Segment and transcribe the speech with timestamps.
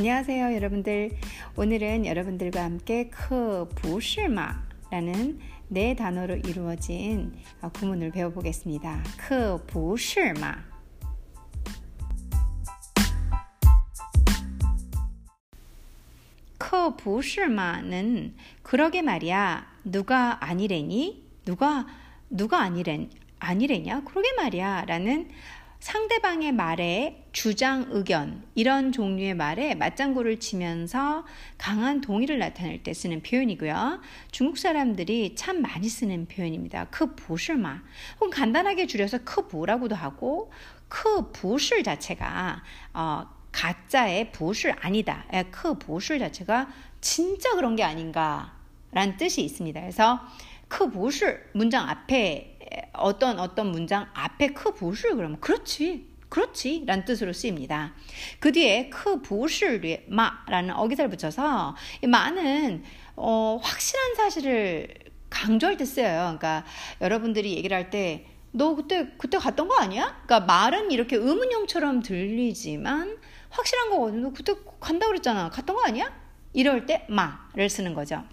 [0.00, 1.10] 안녕하세요, 여러분들.
[1.56, 5.38] 오늘은 여러분들과 함께 크 부실마라는
[5.68, 7.34] 네 단어로 이루어진
[7.74, 9.02] 구문을 배워보겠습니다.
[9.18, 10.54] 크 부실마.
[16.56, 19.66] 크 부실마는 그러게 말이야.
[19.84, 21.26] 누가 아니래니?
[21.44, 21.86] 누가
[22.30, 23.06] 누가 아니래
[23.38, 24.04] 아니래냐?
[24.04, 24.86] 그러게 말이야.
[24.86, 25.28] 라는
[25.80, 31.24] 상대방의 말에 주장, 의견, 이런 종류의 말에 맞장구를 치면서
[31.56, 34.00] 강한 동의를 나타낼 때 쓰는 표현이고요.
[34.30, 36.86] 중국 사람들이 참 많이 쓰는 표현입니다.
[36.90, 37.82] 可不是嘛.
[38.16, 40.52] 혹은 간단하게 줄여서 可不라고도 하고,
[40.88, 42.62] 可不是 자체가,
[42.92, 45.24] 어, 가짜의 不是 아니다.
[45.32, 46.68] 예, 可不是 자체가
[47.00, 48.54] 진짜 그런 게 아닌가.
[48.92, 49.80] 라는 뜻이 있습니다.
[49.80, 50.20] 그래서
[50.68, 52.49] 可不是 문장 앞에
[52.92, 57.92] 어떤 어떤 문장 앞에 크 부실 그러면 그렇지 그렇지 라는 뜻으로 쓰입니다.
[58.38, 62.84] 그 뒤에 크 부실 마라는 어기사를 붙여서 이 마는
[63.16, 64.88] 어, 확실한 사실을
[65.28, 66.20] 강조할 때 쓰여요.
[66.20, 66.64] 그러니까
[67.00, 70.22] 여러분들이 얘기를 할때 너 그때 그때 갔던 거 아니야?
[70.24, 73.18] 그러니까 말은 이렇게 의문형처럼 들리지만
[73.50, 74.22] 확실한 거거든.
[74.22, 75.50] 너 그때 간다 그랬잖아.
[75.50, 76.12] 갔던 거 아니야?
[76.52, 78.24] 이럴 때 마를 쓰는 거죠.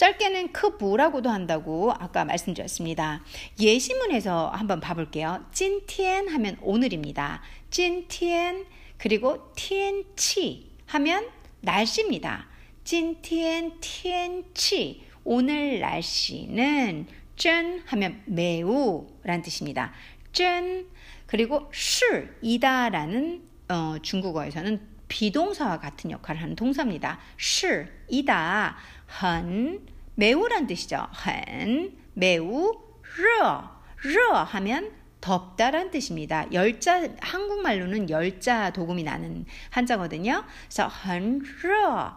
[0.00, 3.22] 짧게는 크부라고도 한다고 아까 말씀드렸습니다.
[3.60, 5.44] 예시문에서 한번 봐볼게요.
[5.52, 7.42] 찐티엔 하면 오늘입니다.
[7.68, 8.64] 찐티엔
[8.96, 11.28] 그리고 티엔치 하면
[11.60, 12.46] 날씨입니다.
[12.82, 17.06] 찐티엔 티엔치 오늘 날씨는
[17.36, 19.92] 쩐 하면 매우라는 뜻입니다.
[20.32, 20.86] 쩐
[21.26, 27.18] 그리고 실 이다라는 어, 중국어에서는 비동사와 같은 역할을 하는 동사입니다.
[27.36, 28.76] 是 이다
[29.09, 29.85] 很
[30.15, 31.07] 매우란 뜻이죠.
[31.11, 32.73] 很 매우
[33.17, 33.69] 热
[34.01, 36.45] 热 하면 덥다란 뜻입니다.
[36.53, 40.43] 열자 한국말로는 열자 도금이 나는 한자거든요.
[40.67, 42.15] 그래서 很热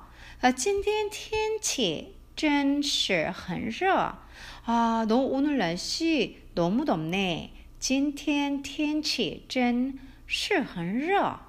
[0.54, 4.16] 今天天气真是很热
[4.64, 7.54] 아, 너 오늘 날씨 너무 덥네.
[7.80, 11.40] 今天天气真是很热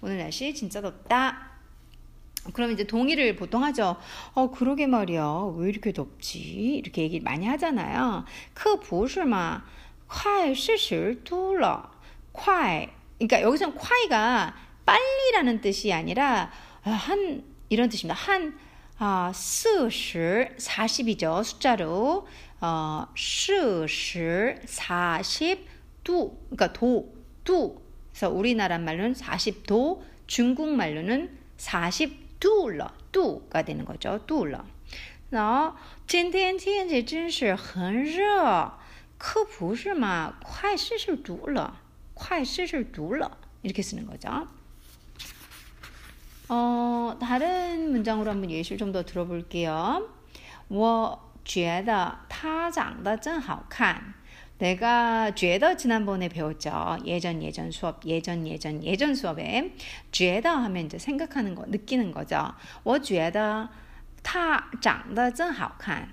[0.00, 1.53] 오늘 날씨 진짜 덥다.
[2.52, 3.96] 그럼 이제 동의를 보통 하죠.
[4.32, 5.52] 어, 그러게 말이야.
[5.56, 6.38] 왜 이렇게 덥지?
[6.38, 8.24] 이렇게 얘기 많이 하잖아요.
[8.54, 9.62] 그 보실마,
[10.08, 11.90] 快是十度了.
[12.32, 12.88] 快.
[13.18, 16.50] 그러니까 여기서 快가 빨리라는 뜻이 아니라
[16.82, 18.14] 한 이런 뜻입니다.
[18.14, 18.58] 한
[18.98, 21.42] 아, 40, 40이죠.
[21.42, 22.26] 숫자로.
[22.60, 26.36] 어, 40, 40도.
[26.50, 27.80] 그러니까 도, 도.
[28.10, 34.18] 그래서 우리나라 말로는 40도, 중국 말로는 40 度了，度가 되는 거죠.
[34.26, 34.64] 度了.
[35.30, 35.74] 那
[36.06, 38.72] 今天天气真是很热，
[39.18, 40.34] 可不是嘛？
[40.42, 41.80] 快四十度了，
[42.14, 44.48] 快四十度了， 이렇게 쓰는 거죠.
[46.48, 50.08] 어, 다른 문장으로 한번 예시를 좀 더 들어볼게요.
[50.68, 54.14] 我觉得他长得真好看。
[54.58, 56.98] 내가 죄더 지난번에 배웠죠.
[57.06, 59.74] 예전 예전 수업, 예전 예전 예전 수업에
[60.12, 62.54] 죄더 하면 이제 생각하는 거, 느끼는 거죠.
[62.82, 63.68] 我觉得
[64.22, 66.08] 他长得真好看.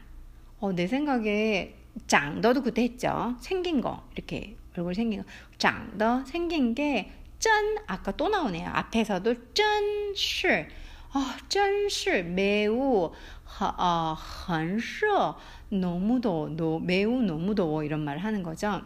[0.59, 1.75] 어, 내 생각에
[2.07, 3.35] 장더도 그때 했죠.
[3.39, 5.29] 생긴 거 이렇게 얼굴 생긴 거.
[5.57, 8.69] 장더 생긴 게 짠 아까 또 나오네요.
[8.69, 10.67] 앞에서도 真是
[11.13, 13.11] 아, 真是 매우
[13.59, 15.35] 어, 很热
[15.69, 18.81] 너무 더워, 너, 매우 너무 더워 이런 말을 하는 거죠.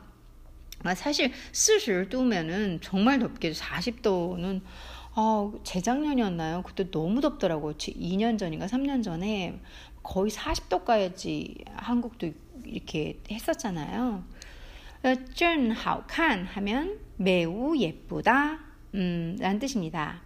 [0.84, 3.62] 아, 사실 스실 두면은 정말 덥겠죠.
[3.62, 4.62] 40도는
[5.16, 6.64] 어, 재작년이었나요?
[6.64, 7.74] 그때 너무 덥더라고요.
[7.74, 9.60] 2년 전인가 3년 전에
[10.02, 12.32] 거의 40도까지 한국도
[12.66, 14.24] 이렇게 했었잖아요.
[15.34, 18.60] 真好看 하면 매우 예쁘다
[18.94, 20.22] 음, 라는 뜻입니다.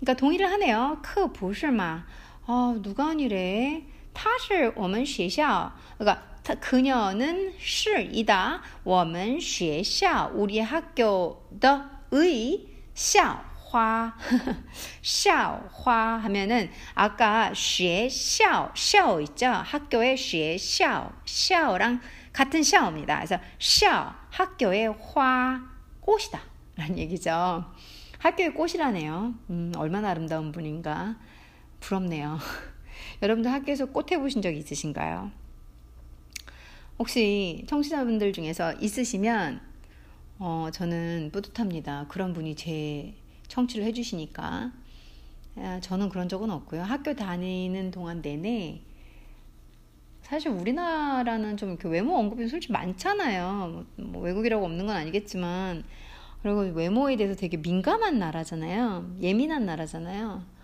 [0.00, 0.98] 그러니까 동의를 하네요.
[1.02, 2.06] 可不是嘛?
[2.46, 3.84] 어, 누가 아니래?
[4.14, 6.22] 他是我们学校 그러니까
[6.60, 8.60] 그녀는 是이다.
[8.84, 14.14] 我们学校 우리 학교의 校花
[15.00, 19.46] 校花 하면은 아까 学校校 있죠?
[19.46, 22.00] 학교의 学校校랑
[22.32, 23.16] 같은 校입니다.
[23.16, 25.60] 그래서 校 학교의 화
[26.00, 26.40] 꽃이다.
[26.76, 27.64] 라는 얘기죠.
[28.18, 29.34] 학교의 꽃이라네요.
[29.50, 31.16] 음, 얼마나 아름다운 분인가.
[31.87, 32.37] 부럽네요.
[33.23, 35.31] 여러분들 학교에서 꽃 해보신 적 있으신가요?
[36.99, 39.61] 혹시 청취자분들 중에서 있으시면
[40.39, 42.05] 어, 저는 뿌듯합니다.
[42.09, 43.13] 그런 분이 제
[43.47, 44.71] 청취를 해주시니까.
[45.55, 46.83] 아, 저는 그런 적은 없고요.
[46.83, 48.81] 학교 다니는 동안 내내
[50.21, 53.85] 사실 우리나라는 좀 이렇게 외모 언급이 솔직히 많잖아요.
[53.95, 55.83] 뭐, 뭐 외국이라고 없는 건 아니겠지만
[56.43, 59.15] 그리고 외모에 대해서 되게 민감한 나라잖아요.
[59.21, 60.56] 예민한 나라잖아요.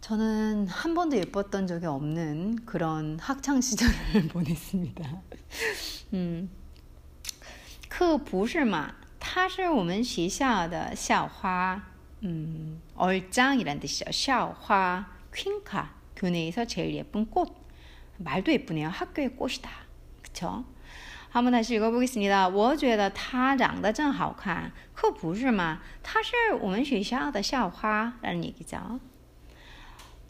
[0.00, 5.22] 저는 한 번도 예뻤던 적이 없는 그런 학창 시절을 보냈습니다.
[6.14, 6.50] 음.
[7.88, 11.94] 可不是嘛他是我们学校的校花
[12.24, 14.10] 음, 얼짱이란 뜻이죠.
[14.10, 17.54] 샤오화, 퀸카, 교내에서 제일 예쁜 꽃.
[18.16, 18.88] 말도 예쁘네요.
[18.88, 19.70] 학교의 꽃이다.
[20.22, 20.64] 그쵸?
[21.28, 22.48] 한번 다시 읽어보겠습니다.
[22.48, 29.00] 我觉得她长得真好看可不是嘛她是我们学校的校花라는 얘기죠.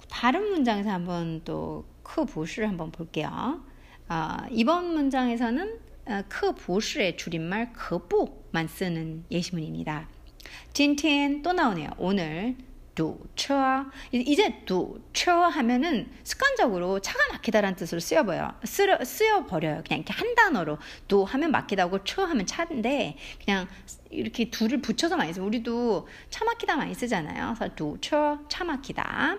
[0.09, 3.63] 다른 문장에서 한번 또 크부시를 한번 볼게요.
[4.07, 10.07] 아, 이번 문장에서는 어, 크부시의 줄임말 거부만 쓰는 예시문입니다.
[10.73, 11.91] 진天 또 나오네요.
[11.97, 12.55] 오늘
[12.95, 19.83] 두처 이제 두처 하면은 습관적으로 차가 막히다라는 뜻으로 쓰여버려 쓰여, 쓰여버려요.
[19.87, 20.77] 그냥 이렇게 한 단어로
[21.07, 23.15] 堵 하면 막히다고 车 하면 차인데
[23.45, 23.67] 그냥
[24.09, 25.43] 이렇게 둘을 붙여서 많이 써.
[25.43, 27.53] 우리도 차 막히다 많이 쓰잖아요.
[27.55, 29.37] 그래서 堵车 차 막히다.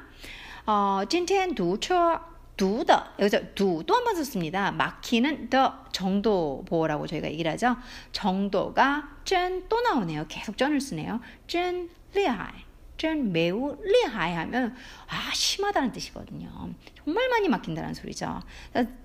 [0.65, 4.71] 어, 今天堵车 두더 여기서 두도 한번 썼습니다.
[4.71, 7.75] 막히는 더 정도 보호라고 저희가 얘기를 하죠.
[8.11, 10.25] 정도가 쩐또 나오네요.
[10.29, 11.19] 계속 쩐을 쓰네요.
[11.47, 12.65] 쩐 리하이.
[12.97, 14.73] 쩐 매우 리하이 하면
[15.09, 16.69] 아 심하다는 뜻이거든요.
[17.03, 18.41] 정말 많이 막힌다는 소리죠.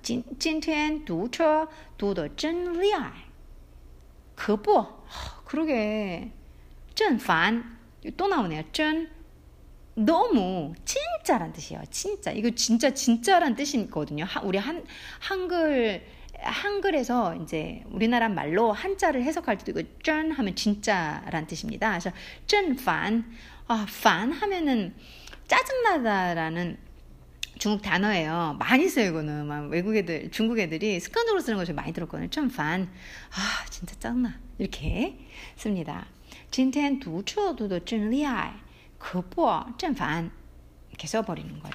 [0.02, 1.68] 今天堵车
[1.98, 3.12] 堵得 리하이.
[4.36, 4.86] 그부
[5.44, 6.30] 그러게
[6.94, 7.78] 真烦
[8.16, 8.62] 또 나오네요.
[8.70, 9.10] 真
[9.94, 11.82] 너무 진짜란 뜻이에요.
[11.90, 12.30] 진짜.
[12.32, 14.26] 이거 진짜 진짜란 뜻이거든요.
[14.42, 14.84] 우리 한
[15.18, 16.04] 한글
[16.42, 21.90] 한글에서 이제 우리나라 말로 한자를 해석할 때도 이거 쩐 하면 진짜란 뜻입니다.
[21.90, 22.10] 그래서
[22.46, 23.30] 쩐판
[23.66, 24.94] 아, 판 하면은
[25.46, 26.78] 짜증나다라는
[27.58, 28.56] 중국 단어예요.
[28.58, 29.46] 많이 써요, 이거는.
[29.46, 32.30] 막 외국 애들, 중국 애들이 습관적으로 쓰는 걸 좀 많이 들었거든요.
[32.30, 32.90] 좀 반.
[33.30, 34.40] 아, 진짜 짜증나.
[34.58, 35.18] 이렇게
[35.56, 36.06] 씁니다.
[36.50, 38.54] 今天读这读的真厉害。
[38.98, 40.30] 급보, 짠반
[40.90, 41.74] 이렇게 써버리는 거죠.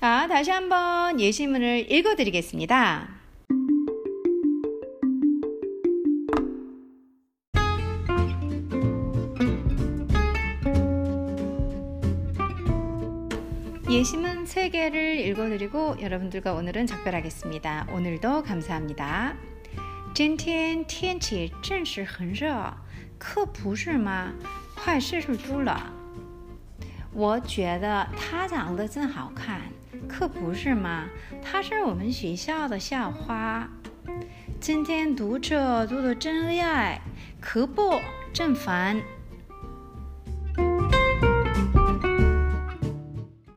[0.00, 3.08] 자, 다시 한번 예시문을 읽어드리겠습니다.
[13.90, 17.88] 예시문 3개를 읽어드리고 여러분들과 오늘은 작별하겠습니다.
[17.90, 19.34] 오늘도 감사합니다.
[20.14, 22.76] 今天天气真是很热，
[23.18, 24.34] 可不是吗？
[24.76, 25.92] 快试试猪了。
[27.15, 29.61] 我觉得她长得真好看，
[30.07, 31.05] 可不是吗？
[31.43, 33.69] 她是我们学校的校花。
[34.59, 37.01] 今天读者读的真厉害，
[37.39, 37.99] 可不
[38.33, 38.99] 真烦。